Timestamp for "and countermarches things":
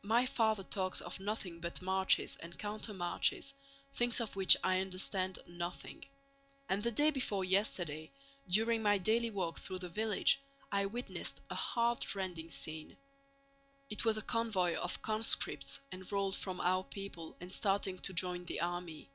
2.36-4.18